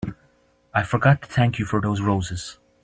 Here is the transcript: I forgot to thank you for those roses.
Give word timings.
I 0.73 0.81
forgot 0.81 1.21
to 1.21 1.27
thank 1.27 1.59
you 1.59 1.65
for 1.65 1.79
those 1.79 2.01
roses. 2.01 2.57